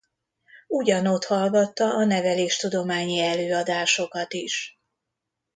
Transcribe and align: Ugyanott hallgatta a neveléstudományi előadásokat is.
Ugyanott 0.67 1.25
hallgatta 1.25 1.95
a 1.95 2.03
neveléstudományi 2.05 3.19
előadásokat 3.19 4.33
is. 4.33 4.79